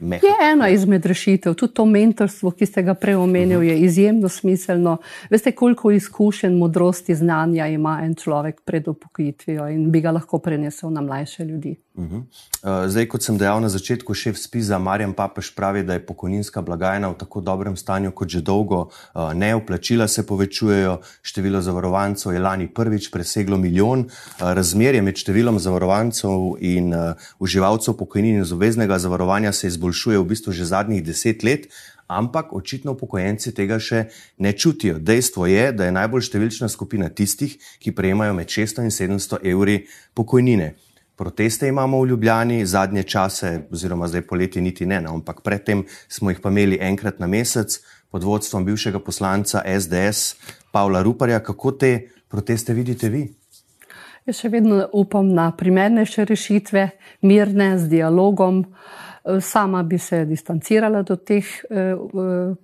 Je 0.00 0.52
ena 0.52 0.68
izmed 0.68 1.06
rešitev, 1.06 1.54
tudi 1.54 1.74
to 1.74 1.86
mentorstvo, 1.86 2.50
ki 2.50 2.66
ste 2.66 2.82
ga 2.82 2.94
prej 2.94 3.14
omenili, 3.14 3.68
je 3.68 3.78
izjemno 3.78 4.28
smiselno. 4.28 4.96
Veste, 5.30 5.52
koliko 5.52 5.90
izkušenj, 5.90 6.15
modrosti, 6.58 7.14
znanja 7.14 7.66
ima 7.66 8.00
en 8.02 8.14
človek 8.14 8.60
pred 8.64 8.88
upokojitvijo 8.88 9.68
in 9.68 9.90
bi 9.90 10.00
ga 10.00 10.10
lahko 10.10 10.38
prenesel 10.38 10.90
na 10.90 11.00
mlajše 11.00 11.44
ljudi. 11.44 11.76
Uh 11.94 12.04
-huh. 12.04 12.16
uh, 12.16 12.90
zdaj, 12.90 13.08
kot 13.08 13.22
sem 13.22 13.38
dejal 13.38 13.60
na 13.60 13.68
začetku, 13.68 14.14
šef 14.14 14.36
Spiza 14.36 14.78
Marjan 14.78 15.12
Papež 15.12 15.50
pravi, 15.56 15.82
da 15.82 15.92
je 15.92 16.06
pokojninska 16.06 16.62
blagajna 16.62 17.08
v 17.08 17.14
tako 17.14 17.40
dobrem 17.40 17.76
stanju 17.76 18.10
kot 18.10 18.28
že 18.28 18.40
dolgo. 18.40 18.80
Uh, 19.14 19.32
ne, 19.34 19.54
vplačila 19.54 20.08
se 20.08 20.26
povečujejo, 20.26 20.98
število 21.22 21.62
zavarovancev 21.62 22.32
je 22.32 22.40
lani 22.40 22.68
prvič 22.68 23.10
preseglo 23.10 23.56
milijon. 23.56 24.00
Uh, 24.00 24.52
razmerje 24.52 25.02
med 25.02 25.16
številom 25.16 25.58
zavarovancev 25.58 26.56
in 26.60 26.94
uživalcev 27.38 27.94
pokojnin 27.96 28.40
iz 28.40 28.52
obveznega 28.52 28.98
zavarovanja 28.98 29.52
se 29.52 29.66
izboljšuje 29.66 30.18
v 30.18 30.24
bistvu 30.24 30.52
že 30.52 30.64
zadnjih 30.64 31.04
deset 31.04 31.42
let 31.42 31.68
ampak 32.06 32.52
očitno 32.52 32.92
upokojenci 32.92 33.54
tega 33.54 33.78
še 33.82 34.06
ne 34.38 34.52
čutijo. 34.52 34.98
Dejstvo 34.98 35.46
je, 35.46 35.70
da 35.72 35.86
je 35.86 35.94
najbolj 35.94 36.26
številčna 36.28 36.68
skupina 36.70 37.08
tistih, 37.08 37.56
ki 37.82 37.94
prejemajo 37.94 38.36
med 38.38 38.50
600 38.50 38.86
in 38.86 38.94
700 38.94 39.40
evri 39.52 39.78
pokojnine. 40.14 40.74
Proteste 41.16 41.68
imamo 41.68 42.02
v 42.02 42.10
Ljubljani, 42.10 42.60
zadnje 42.66 43.02
čase, 43.08 43.52
oziroma 43.72 44.08
zdaj 44.08 44.26
poleti, 44.28 44.60
niti 44.60 44.86
ne, 44.86 45.00
no, 45.00 45.14
ampak 45.16 45.40
predtem 45.40 45.86
smo 46.08 46.30
jih 46.30 46.42
pa 46.44 46.52
imeli 46.52 46.78
enkrat 46.80 47.22
na 47.22 47.26
mesec 47.26 47.78
pod 48.12 48.24
vodstvom 48.24 48.66
bivšega 48.68 49.00
poslanca 49.00 49.64
SDS 49.64 50.36
Pavla 50.72 51.00
Ruparja. 51.02 51.40
Kako 51.40 51.72
te 51.80 51.92
proteste 52.28 52.76
vidite 52.76 53.08
vi? 53.08 53.24
Jaz 54.26 54.42
še 54.42 54.50
vedno 54.52 54.82
upam 54.92 55.30
na 55.32 55.48
primernejše 55.56 56.26
rešitve, 56.28 56.88
mirne, 57.22 57.76
z 57.78 57.88
dialogom. 57.88 58.60
Uh, 58.66 59.06
Sama 59.40 59.82
bi 59.82 59.98
se 59.98 60.24
distancirala 60.24 61.02
do 61.02 61.16
teh 61.16 61.44
eh, 61.70 61.76
eh, 61.76 62.54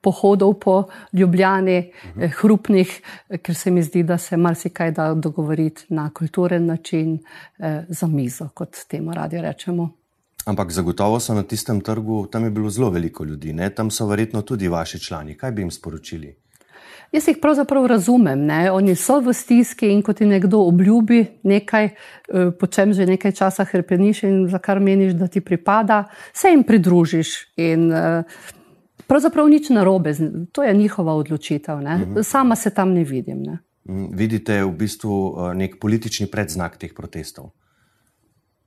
pohodov 0.00 0.54
po 0.60 0.84
Ljubljani, 1.12 1.76
eh, 2.20 2.28
hrupnih, 2.28 3.00
ker 3.42 3.54
se 3.54 3.70
mi 3.70 3.82
zdi, 3.82 4.02
da 4.02 4.18
se 4.18 4.36
marsikaj 4.36 4.92
da 4.92 5.14
dogovoriti 5.14 5.84
na 5.88 6.10
kulturen 6.10 6.66
način 6.66 7.18
za 7.88 8.06
mizo, 8.06 8.48
kot 8.54 8.76
temu 8.88 9.14
radi 9.14 9.40
rečemo. 9.40 9.90
Ampak 10.46 10.72
zagotovo 10.72 11.20
so 11.20 11.34
na 11.34 11.42
tistem 11.42 11.80
trgu, 11.80 12.26
tam 12.26 12.44
je 12.44 12.50
bilo 12.50 12.70
zelo 12.70 12.90
veliko 12.90 13.24
ljudi, 13.24 13.52
ne? 13.52 13.70
tam 13.70 13.90
so 13.90 14.06
verjetno 14.06 14.42
tudi 14.42 14.68
vaši 14.68 14.98
člani. 14.98 15.36
Kaj 15.36 15.52
bi 15.52 15.62
jim 15.62 15.70
sporočili? 15.70 16.41
Jaz 17.12 17.28
jih 17.28 17.36
pravzaprav 17.40 17.86
razumem. 17.86 18.46
Ne? 18.46 18.70
Oni 18.72 18.94
so 18.96 19.18
v 19.20 19.34
stiski 19.36 19.90
in 19.92 20.00
ko 20.02 20.12
ti 20.16 20.26
nekdo 20.26 20.62
obljubi 20.64 21.26
nekaj, 21.42 21.84
eh, 21.84 22.50
po 22.60 22.66
čem 22.66 22.92
že 22.92 23.06
nekaj 23.06 23.32
časa 23.32 23.64
hrpeniš 23.64 24.22
in 24.22 24.48
za 24.48 24.58
kar 24.58 24.80
meniš, 24.80 25.12
da 25.12 25.28
ti 25.28 25.40
pripada, 25.40 26.04
se 26.32 26.48
jim 26.48 26.64
pridružiš. 26.64 27.52
In, 27.56 27.92
eh, 27.92 28.22
pravzaprav 29.06 29.48
nič 29.48 29.68
narobe, 29.68 30.14
to 30.52 30.62
je 30.62 30.74
njihova 30.74 31.14
odločitev. 31.14 31.80
Ne? 31.80 31.96
Mhm. 31.96 32.22
Sama 32.22 32.56
se 32.56 32.70
tam 32.70 32.92
ne 32.92 33.04
vidim. 33.04 33.42
Ne? 33.42 33.58
Mhm. 33.88 34.06
Vidite 34.16 34.62
v 34.64 34.72
bistvu 34.72 35.34
eh, 35.36 35.54
nek 35.54 35.80
politični 35.80 36.26
predznak 36.26 36.76
teh 36.76 36.94
protestov? 36.94 37.50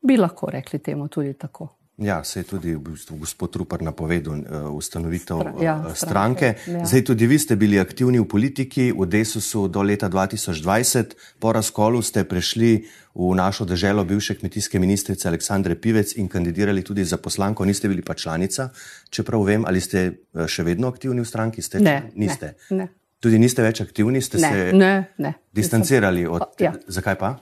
Bi 0.01 0.17
lahko 0.17 0.49
rekli 0.49 0.79
temu 0.79 1.07
tudi 1.07 1.33
tako. 1.33 1.84
Ja, 1.97 2.23
se 2.23 2.39
je 2.39 2.43
tudi 2.43 2.73
v 2.75 2.79
bistvu 2.91 3.15
gospod 3.23 3.55
Rupert 3.55 3.81
napovedal 3.81 4.33
uh, 4.35 4.67
ustanovitev 4.75 5.39
Stra, 5.39 5.53
ja, 5.63 5.75
uh, 5.79 5.95
stranke. 5.95 6.55
stranke. 6.59 6.79
Ja. 6.79 6.85
Zdaj 6.85 7.03
tudi 7.07 7.27
vi 7.27 7.39
ste 7.39 7.55
bili 7.55 7.79
aktivni 7.79 8.19
v 8.19 8.27
politiki, 8.27 8.91
v 8.91 9.07
Desusu 9.07 9.67
do 9.71 9.79
leta 9.79 10.09
2020. 10.11 11.15
Po 11.39 11.55
razkolu 11.55 12.01
ste 12.03 12.27
prešli 12.27 12.83
v 13.15 13.31
našo 13.35 13.63
državo 13.65 14.03
bivše 14.03 14.35
kmetijske 14.35 14.79
ministrice 14.79 15.27
Aleksandre 15.27 15.75
Pivec 15.75 16.17
in 16.19 16.27
kandidirali 16.27 16.83
tudi 16.83 17.05
za 17.05 17.17
poslanko. 17.17 17.65
Niste 17.65 17.87
bili 17.87 18.01
pa 18.01 18.13
članica, 18.13 18.69
čeprav 19.09 19.47
vem, 19.47 19.63
ali 19.65 19.79
ste 19.81 19.99
eh, 19.99 20.47
še 20.47 20.67
vedno 20.67 20.91
aktivni 20.91 21.23
v 21.23 21.31
stranki? 21.31 21.61
Ste, 21.61 21.79
ne, 21.79 22.11
niste. 22.15 22.59
Ne, 22.69 22.77
ne. 22.77 23.04
Tudi 23.23 23.39
niste 23.39 23.63
več 23.63 23.81
aktivni, 23.81 24.21
ste 24.21 24.37
ne, 24.37 24.51
se 24.51 24.71
ne, 24.75 24.93
ne. 25.17 25.33
distancirali 25.55 26.27
od 26.27 26.51
tega. 26.57 26.75
Ja. 26.75 26.95
Zakaj 26.99 27.17
pa? 27.19 27.35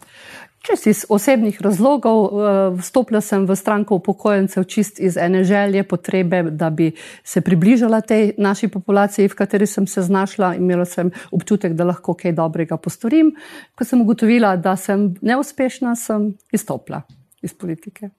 Čez 0.63 0.85
iz 0.87 0.99
osebnih 1.11 1.57
razlogov 1.61 2.19
eh, 2.23 2.59
vstopila 2.79 3.19
sem 3.21 3.43
v 3.43 3.55
stranko 3.59 3.97
upokojencev 3.99 4.63
čist 4.63 5.01
iz 5.03 5.17
ene 5.19 5.41
želje, 5.43 5.83
potrebe, 5.83 6.43
da 6.55 6.69
bi 6.69 6.93
se 7.23 7.41
približala 7.43 7.99
tej 8.01 8.31
naši 8.37 8.69
populaciji, 8.71 9.27
v 9.27 9.35
kateri 9.35 9.67
sem 9.67 9.87
se 9.87 10.01
znašla. 10.07 10.53
Imela 10.55 10.85
sem 10.87 11.11
občutek, 11.35 11.75
da 11.75 11.83
lahko 11.91 12.15
kaj 12.15 12.31
dobrega 12.39 12.77
postorim. 12.77 13.33
Ko 13.75 13.83
sem 13.83 14.01
ugotovila, 14.01 14.55
da 14.55 14.77
sem 14.79 15.09
neuspešna, 15.21 15.97
sem 15.99 16.31
izstopila 16.55 17.03
iz 17.43 17.51
politike. 17.53 18.13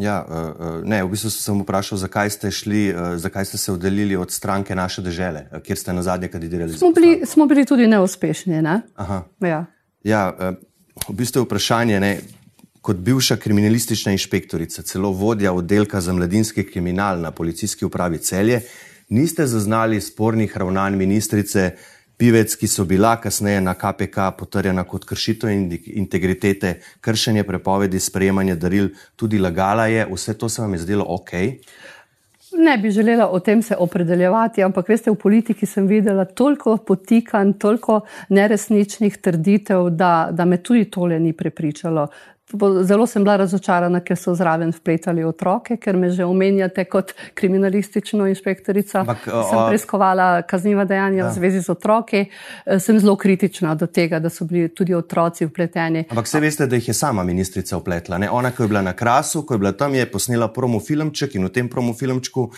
Ja, 0.00 0.24
eh, 0.24 0.34
eh, 0.34 0.80
ne, 0.84 1.02
v 1.04 1.12
bistvu 1.12 1.30
sem 1.30 1.60
vprašal, 1.62 1.98
zakaj 2.00 2.30
ste, 2.30 2.50
šli, 2.50 2.82
zakaj 3.16 3.44
ste 3.44 3.58
se 3.58 3.72
oddaljili 3.72 4.16
od 4.16 4.32
stranke 4.32 4.74
naše 4.74 5.02
države, 5.02 5.46
kjer 5.64 5.78
ste 5.78 5.92
na 5.92 6.02
zadnje 6.02 6.28
kandidirali. 6.28 6.72
Smo 6.72 6.92
bili, 6.92 7.20
smo 7.26 7.46
bili 7.46 7.66
tudi 7.66 7.86
neuspešni. 7.86 8.62
Ne? 8.62 8.80
Ja. 9.40 9.64
Ja, 10.04 10.22
v 11.08 11.12
bistvu 11.12 11.42
je 11.42 11.44
vprašanje, 11.44 12.00
ne, 12.00 12.18
kot 12.80 12.96
bivša 12.96 13.36
kriminalistična 13.36 14.12
inšpektorica, 14.12 14.82
celo 14.82 15.10
vodja 15.12 15.52
oddelka 15.52 16.00
za 16.00 16.12
mladinski 16.12 16.64
kriminal 16.64 17.20
na 17.20 17.30
policijski 17.30 17.84
upravi 17.84 18.18
celje, 18.18 18.62
niste 19.08 19.46
zaznali 19.46 20.00
spornih 20.00 20.56
ravnanj 20.56 20.96
ministrice 20.96 21.76
Pivec, 22.20 22.52
ki 22.60 22.68
so 22.68 22.84
bila 22.84 23.14
kasneje 23.16 23.60
na 23.64 23.72
KPK 23.74 24.26
potrjena 24.38 24.82
kot 24.84 25.06
kršitev 25.08 25.48
integritete, 26.02 26.74
kršenje 27.00 27.46
prepovedi 27.48 28.00
sprejemanja 28.00 28.58
daril, 28.60 28.90
tudi 29.16 29.38
lagala 29.40 29.86
je, 29.88 30.04
vse 30.10 30.34
to 30.38 30.48
se 30.48 30.60
vam 30.60 30.74
je 30.76 30.82
zdelo 30.82 31.06
ok. 31.08 31.32
Ne 32.60 32.76
bi 32.78 32.90
želela 32.90 33.30
o 33.30 33.40
tem 33.40 33.62
se 33.62 33.76
opredeljevati, 33.76 34.62
ampak 34.62 34.88
veste, 34.88 35.10
v 35.10 35.16
politiki 35.16 35.66
sem 35.66 35.86
videla 35.88 36.24
toliko 36.24 36.76
potikanj, 36.76 37.54
toliko 37.62 38.00
neresničnih 38.28 39.16
trditev, 39.16 39.88
da, 39.90 40.28
da 40.32 40.44
me 40.44 40.60
tudi 40.62 40.90
tole 40.90 41.20
ni 41.20 41.32
prepričalo. 41.32 42.08
Zelo 42.82 43.06
sem 43.06 43.24
bila 43.24 43.36
razočarana, 43.36 44.00
ker 44.04 44.18
so 44.18 44.34
zraven 44.34 44.72
vpletali 44.74 45.24
otroke, 45.24 45.76
ker 45.76 45.96
me 45.96 46.10
že 46.10 46.24
omenjate 46.24 46.84
kot 46.90 47.12
kriminalistično 47.34 48.26
inšpektorica. 48.30 49.04
Ampak, 49.04 49.28
o, 49.28 49.42
sem 49.50 49.62
preiskovala 49.68 50.28
kazniva 50.48 50.84
dejanja 50.84 51.22
ja. 51.24 51.28
v 51.28 51.34
zvezi 51.34 51.62
z 51.62 51.74
otroki. 51.74 52.24
E, 52.26 52.78
sem 52.80 52.98
zelo 53.00 53.16
kritična 53.16 53.74
do 53.74 53.86
tega, 53.86 54.18
da 54.18 54.30
so 54.30 54.44
bili 54.44 54.68
tudi 54.74 54.94
otroci 54.94 55.46
vpleteni. 55.46 56.06
Ampak 56.10 56.26
vse 56.26 56.42
veste, 56.42 56.66
da 56.66 56.80
jih 56.80 56.90
je 56.90 56.96
sama 56.96 57.24
ministrica 57.24 57.78
vpletla. 57.78 58.18
Ne? 58.18 58.30
Ona, 58.30 58.50
ko 58.56 58.66
je 58.66 58.72
bila 58.72 58.82
na 58.82 58.96
krasu, 58.96 59.44
ko 59.46 59.54
je 59.54 59.62
bila 59.62 59.72
tam, 59.72 59.94
je 59.94 60.10
posnela 60.10 60.50
promofilmček 60.52 61.38
in 61.38 61.46
v 61.46 61.54
tem 61.54 61.68
promofilmčku 61.70 62.50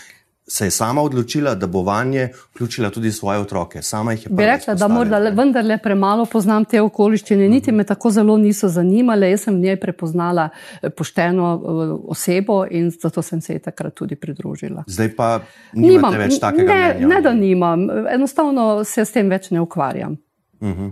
se 0.47 0.65
je 0.65 0.71
sama 0.71 1.01
odločila, 1.01 1.55
da 1.55 1.67
bo 1.67 1.81
vanje 1.81 2.29
vključila 2.53 2.89
tudi 2.89 3.11
svoje 3.11 3.39
otroke. 3.39 3.81
Sama 3.81 4.11
jih 4.11 4.25
je 4.25 4.29
Bi 4.29 4.45
rekla, 4.45 4.75
da 4.75 4.87
morda 4.87 5.19
vendarle 5.19 5.77
premalo 5.77 6.25
poznam 6.25 6.65
te 6.65 6.81
okoliščine, 6.81 7.47
niti 7.49 7.71
me 7.71 7.83
tako 7.83 8.11
zelo 8.11 8.37
niso 8.37 8.67
zanimale. 8.67 9.29
Jaz 9.29 9.47
sem 9.47 9.55
v 9.55 9.59
njej 9.59 9.79
prepoznala 9.79 10.49
eh, 10.81 10.89
pošteno 10.89 11.53
eh, 11.55 11.95
osebo 12.07 12.65
in 12.71 12.91
zato 12.91 13.21
sem 13.21 13.41
se 13.41 13.53
ji 13.53 13.59
takrat 13.59 13.93
tudi 13.93 14.15
pridružila. 14.15 14.83
Zdaj 14.87 15.15
pa 15.15 15.39
nimam 15.73 16.13
več 16.17 16.39
takega 16.39 16.73
ne, 16.73 16.93
mnenja. 16.93 17.07
Ne, 17.07 17.21
da 17.21 17.33
nimam, 17.33 17.87
enostavno 18.13 18.83
se 18.83 19.05
s 19.05 19.11
tem 19.11 19.29
več 19.29 19.49
ne 19.51 19.61
ukvarjam. 19.61 20.17
Uh 20.59 20.69
mhm. 20.69 20.83
-huh. 20.83 20.91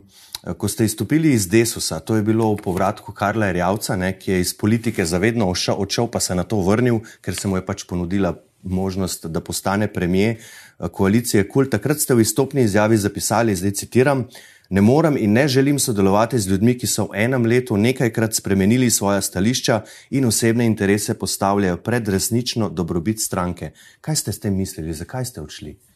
Ko 0.57 0.67
ste 0.67 0.85
izstopili 0.85 1.33
iz 1.33 1.47
Desusa, 1.49 1.99
to 1.99 2.15
je 2.15 2.23
bilo 2.25 2.53
v 2.53 2.57
povratku 2.63 3.13
Karla 3.13 3.47
Erjavca, 3.47 3.95
ne, 3.95 4.19
ki 4.19 4.31
je 4.31 4.39
iz 4.39 4.57
politike 4.57 5.05
zavedno 5.05 5.53
odšel, 5.77 6.07
pa 6.07 6.19
se 6.19 6.35
na 6.35 6.43
to 6.43 6.57
vrnil, 6.65 6.99
ker 7.21 7.35
se 7.35 7.47
mu 7.47 7.55
je 7.55 7.65
pač 7.65 7.83
ponudila 7.85 8.33
možnost, 8.63 9.25
da 9.25 9.41
postane 9.41 9.87
premijer 9.93 10.35
eh, 10.35 10.87
koalicije 10.91 11.47
KUL. 11.49 11.69
Takrat 11.69 11.99
ste 11.99 12.15
v 12.15 12.21
izstopni 12.21 12.63
izjavi 12.63 12.97
zapisali, 12.97 13.55
zdaj 13.55 13.71
citiram, 13.71 14.25
ne 14.69 14.81
morem 14.81 15.17
in 15.17 15.33
ne 15.33 15.47
želim 15.47 15.79
sodelovati 15.79 16.39
z 16.39 16.47
ljudmi, 16.47 16.77
ki 16.77 16.87
so 16.87 17.09
v 17.11 17.23
enem 17.25 17.45
letu 17.45 17.77
nekajkrat 17.77 18.35
spremenili 18.35 18.89
svoja 18.89 19.21
stališča 19.21 19.81
in 20.09 20.25
osebne 20.25 20.65
interese 20.65 21.13
postavljajo 21.13 21.77
pred 21.77 22.07
resnično 22.07 22.69
dobrobit 22.69 23.21
stranke. 23.21 23.71
Kaj 24.01 24.15
ste 24.15 24.31
s 24.31 24.39
tem 24.39 24.55
mislili, 24.55 24.93
zakaj 24.93 25.25
ste 25.25 25.41
odšli? 25.41 25.90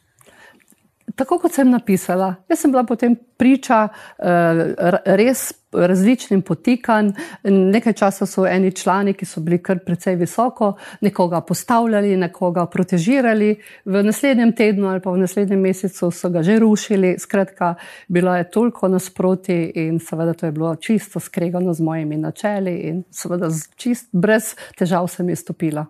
Tako 1.15 1.37
kot 1.39 1.53
sem 1.55 1.69
napisala, 1.71 2.33
jaz 2.49 2.59
sem 2.59 2.71
bila 2.71 2.83
potem 2.83 3.15
priča 3.39 3.85
uh, 3.87 5.05
res 5.05 5.51
različnim 5.71 6.41
potikanjem. 6.41 7.13
Nekaj 7.43 7.93
časa 7.93 8.25
so 8.27 8.45
eni 8.47 8.71
člani, 8.75 9.13
ki 9.13 9.27
so 9.27 9.41
bili 9.43 9.61
kar 9.63 9.79
precej 9.85 10.15
visoko, 10.19 10.73
nekoga 11.01 11.41
postavljali, 11.41 12.15
nekoga 12.17 12.65
protežirali, 12.71 13.53
v 13.85 14.03
naslednjem 14.03 14.53
tednu 14.55 14.89
ali 14.91 15.03
pa 15.03 15.11
v 15.11 15.23
naslednjem 15.23 15.61
mesecu 15.61 16.11
so 16.11 16.29
ga 16.29 16.43
že 16.43 16.59
rušili. 16.59 17.15
Skratka, 17.19 17.75
bilo 18.07 18.35
je 18.35 18.49
toliko 18.51 18.87
nasproti 18.87 19.71
in 19.87 19.99
seveda 19.99 20.33
to 20.33 20.45
je 20.45 20.51
bilo 20.51 20.75
čisto 20.75 21.19
skregano 21.19 21.73
z 21.73 21.81
mojimi 21.81 22.17
načeli 22.17 22.77
in 22.89 23.03
seveda 23.11 23.49
čist 23.75 24.09
brez 24.11 24.55
težav 24.77 25.07
sem 25.07 25.29
izstopila. 25.29 25.85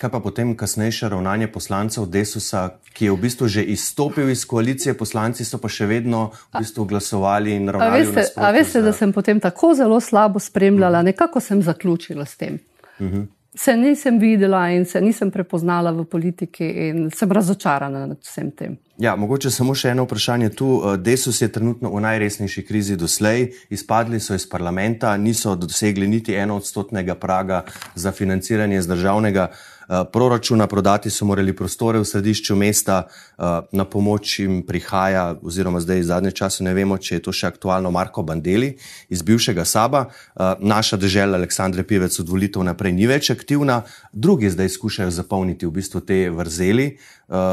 Kaj 0.00 0.10
pa 0.10 0.20
potem 0.20 0.56
kasnejše 0.56 1.08
ravnanje 1.08 1.46
poslancev 1.52 2.06
Desusa, 2.06 2.78
ki 2.92 3.04
je 3.04 3.12
v 3.12 3.18
bistvu 3.22 3.48
že 3.48 3.62
izstopil 3.62 4.30
iz 4.30 4.44
koalicije, 4.44 4.94
poslanci 4.98 5.44
so 5.44 5.60
pa 5.60 5.68
še 5.68 5.86
vedno 5.86 6.32
v 6.54 6.64
bistvu 6.64 6.84
glasovali 6.88 7.54
in 7.54 7.68
ravnali? 7.68 8.02
A 8.02 8.10
veste, 8.10 8.40
a 8.40 8.50
veste 8.50 8.80
za... 8.80 8.86
da 8.88 8.92
sem 8.92 9.12
potem 9.12 9.40
tako 9.40 9.74
zelo 9.74 10.00
slabo 10.00 10.40
spremljala, 10.40 11.02
nekako 11.02 11.40
sem 11.40 11.62
zaključila 11.62 12.24
s 12.24 12.36
tem. 12.36 12.58
Uh 12.98 13.06
mhm. 13.06 13.20
-huh. 13.20 13.26
Se 13.54 13.76
nisem 13.76 14.18
videla 14.18 14.70
in 14.70 14.84
se 14.84 15.00
nisem 15.00 15.30
prepoznala 15.30 15.90
v 15.90 16.04
politiki 16.04 16.64
in 16.64 17.10
sem 17.10 17.32
razočarana 17.32 18.06
nad 18.06 18.18
vsem 18.22 18.50
tem. 18.50 18.78
Ja, 18.98 19.16
mogoče 19.16 19.50
samo 19.50 19.74
še 19.74 19.88
eno 19.88 20.04
vprašanje 20.04 20.48
tu. 20.48 20.80
Eh, 20.84 20.96
Desus 20.96 21.42
je 21.42 21.48
trenutno 21.52 21.90
v 21.90 22.00
najresnejši 22.00 22.64
krizi 22.64 22.96
doslej. 22.96 23.52
Izpadli 23.70 24.20
so 24.20 24.34
iz 24.34 24.48
parlamenta, 24.48 25.16
niso 25.16 25.54
dosegli 25.54 26.08
niti 26.08 26.34
eno 26.34 26.56
odstotnega 26.56 27.14
praga 27.14 27.64
za 27.94 28.12
financiranje 28.12 28.82
z 28.82 28.88
državnega 28.88 29.50
Eh, 29.81 29.81
proračuna, 30.12 30.66
prodati 30.66 31.10
so 31.10 31.24
morali 31.24 31.52
prostore 31.56 31.98
v 31.98 32.04
središču 32.04 32.56
mesta, 32.56 33.06
eh, 33.06 33.42
na 33.72 33.84
pomoč 33.84 34.38
jim 34.38 34.62
prihaja, 34.66 35.36
oziroma 35.42 35.80
zdaj 35.80 36.00
v 36.00 36.04
zadnje 36.04 36.32
čase 36.32 36.64
ne 36.64 36.74
vemo, 36.74 36.98
če 36.98 37.14
je 37.14 37.22
to 37.22 37.32
še 37.32 37.46
aktualno, 37.46 37.90
Marko 37.90 38.22
Bandeli 38.22 38.76
iz 39.08 39.22
bivšega 39.22 39.64
Saba. 39.64 40.06
Eh, 40.08 40.54
naša 40.60 40.96
država, 40.96 41.34
Aleksandre 41.34 41.82
Pivec, 41.82 42.20
od 42.20 42.28
volitev 42.28 42.64
naprej 42.64 42.92
ni 42.92 43.06
več 43.06 43.30
aktivna, 43.30 43.82
drugi 44.12 44.50
zdaj 44.50 44.68
skušajo 44.68 45.10
zapolniti 45.10 45.66
v 45.66 45.70
bistvu 45.70 46.00
te 46.00 46.30
vrzeli. 46.30 46.98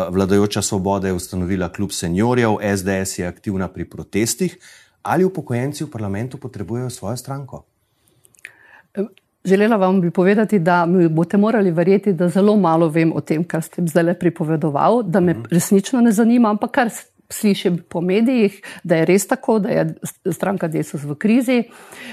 Vladajoča 0.10 0.62
svoboda 0.62 1.08
je 1.08 1.14
ustanovila 1.14 1.70
klub 1.72 1.92
seniorjev, 1.92 2.58
SDS 2.60 3.20
je 3.20 3.28
aktivna 3.28 3.68
pri 3.68 3.86
protestih. 3.86 4.58
Ali 5.04 5.24
upokojenci 5.24 5.84
v 5.84 5.92
parlamentu 5.92 6.38
potrebujejo 6.38 6.90
svojo 6.90 7.18
stranko? 7.18 7.64
Želela 9.44 9.78
vam 9.78 10.02
bi 10.02 10.12
povedati, 10.12 10.60
da 10.60 10.86
mi 10.86 11.08
boste 11.08 11.38
morali 11.38 11.72
verjeti, 11.72 12.14
da 12.14 12.28
zelo 12.30 12.56
malo 12.56 12.88
vem 12.88 13.14
o 13.16 13.22
tem, 13.22 13.44
kar 13.44 13.62
ste 13.62 13.86
zdaj 13.88 14.14
pripovedoval, 14.20 15.04
da 15.04 15.20
me 15.20 15.34
mhm. 15.34 15.44
resnično 15.52 16.02
ne 16.02 16.12
zanima, 16.12 16.50
ampak 16.50 16.72
kar 16.72 16.90
slišim 17.30 17.78
po 17.90 18.02
medijih, 18.02 18.62
da 18.84 18.96
je 18.96 19.06
res 19.06 19.28
tako, 19.28 19.60
da 19.60 19.70
je 19.70 19.96
stranka 20.32 20.68
Desus 20.68 21.04
v 21.04 21.16
krizi. 21.16 21.64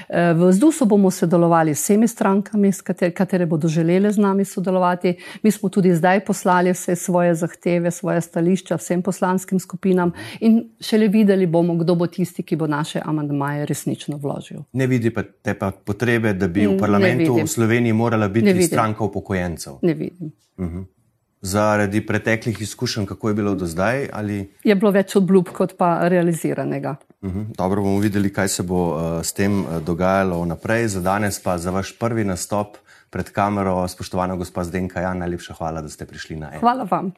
Eh, 0.09 0.33
v 0.33 0.51
ZDUS-u 0.53 0.85
bomo 0.85 1.11
sodelovali 1.11 1.75
s 1.75 1.83
vsemi 1.83 2.07
strankami, 2.07 2.71
katere, 2.83 3.11
katere 3.11 3.45
bodo 3.45 3.67
želeli 3.67 4.11
z 4.11 4.17
nami 4.17 4.45
sodelovati. 4.45 5.15
Mi 5.43 5.51
smo 5.51 5.69
tudi 5.69 5.95
zdaj 5.95 6.25
poslali 6.25 6.71
vse 6.71 6.95
svoje 6.95 7.35
zahteve, 7.35 7.91
svoje 7.91 8.21
stališča 8.21 8.75
vsem 8.75 9.01
poslanskim 9.01 9.59
skupinam 9.59 10.11
in 10.39 10.69
šele 10.79 11.07
videli 11.07 11.45
bomo, 11.45 11.75
kdo 11.75 11.95
bo 11.95 12.07
tisti, 12.07 12.43
ki 12.43 12.55
bo 12.55 12.67
naše 12.67 13.01
amandmaje 13.05 13.65
resnično 13.65 14.17
vložil. 14.17 14.59
Ne 14.73 14.87
vidi 14.87 15.09
pa 15.09 15.23
te 15.23 15.53
pa 15.53 15.71
potrebe, 15.71 16.33
da 16.33 16.47
bi 16.47 16.67
v 16.67 16.77
parlamentu 16.77 17.33
v 17.41 17.47
Sloveniji 17.47 17.93
morala 17.93 18.27
biti 18.27 18.61
stranka 18.61 19.03
upokojencev. 19.03 19.79
Ne 19.81 19.93
vidim. 19.93 20.31
Uh 20.57 20.65
mhm. 20.65 20.77
-huh 20.77 20.96
zaradi 21.41 22.05
preteklih 22.05 22.61
izkušenj, 22.61 23.05
kako 23.05 23.29
je 23.29 23.33
bilo 23.33 23.55
do 23.55 23.65
zdaj? 23.65 24.09
Ali... 24.13 24.53
Je 24.63 24.75
bilo 24.75 24.91
več 24.91 25.15
obljub, 25.15 25.49
kot 25.53 25.77
pa 25.77 26.07
realiziranega. 26.07 26.95
Uh 27.21 27.29
mhm. 27.29 27.39
-huh. 27.39 27.55
Dobro, 27.57 27.81
bomo 27.81 27.99
videli, 27.99 28.33
kaj 28.33 28.47
se 28.47 28.63
bo 28.63 28.95
uh, 28.95 29.21
s 29.23 29.33
tem 29.33 29.59
uh, 29.59 29.81
dogajalo 29.81 30.45
naprej. 30.45 30.87
Za 30.87 31.01
danes 31.01 31.43
pa 31.43 31.57
za 31.57 31.71
vaš 31.71 31.99
prvi 31.99 32.23
nastop 32.23 32.77
pred 33.09 33.29
kamero, 33.29 33.87
spoštovana 33.87 34.35
gospa 34.35 34.63
Zdenka 34.63 35.01
Jan, 35.01 35.17
najlepša 35.17 35.53
hvala, 35.53 35.81
da 35.81 35.89
ste 35.89 36.05
prišli 36.05 36.35
na 36.35 36.51
eno. 36.51 36.59
Hvala 36.59 36.87
vam. 36.91 37.11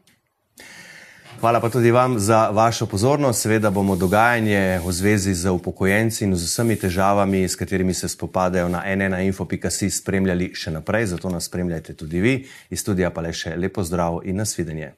Hvala 1.40 1.60
pa 1.60 1.70
tudi 1.70 1.92
vam 1.92 2.20
za 2.20 2.50
vašo 2.50 2.86
pozornost. 2.86 3.42
Seveda 3.42 3.70
bomo 3.70 3.96
dogajanje 3.96 4.80
v 4.86 4.92
zvezi 4.92 5.34
z 5.34 5.50
upokojenci 5.50 6.26
in 6.26 6.36
z 6.36 6.44
vsemi 6.44 6.76
težavami, 6.76 7.48
s 7.48 7.56
katerimi 7.56 7.94
se 7.94 8.10
spopadajo 8.10 8.68
na 8.70 8.84
nnainfo.si 8.96 9.90
spremljali 9.90 10.52
še 10.54 10.72
naprej, 10.72 11.06
zato 11.06 11.30
nas 11.30 11.48
spremljajte 11.48 11.94
tudi 11.94 12.20
vi. 12.20 12.34
Iz 12.70 12.84
studija 12.84 13.10
pa 13.16 13.22
le 13.22 13.32
še 13.32 13.56
lepo 13.56 13.84
zdrav 13.84 14.20
in 14.28 14.36
nasvidenje. 14.36 14.92